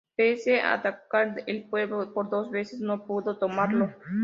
Pese 0.17 0.59
a 0.61 0.73
atacar 0.73 1.43
el 1.45 1.65
pueblo 1.69 2.11
por 2.11 2.27
dos 2.31 2.49
veces, 2.49 2.79
no 2.79 3.05
pudo 3.05 3.37
tomarlo. 3.37 3.93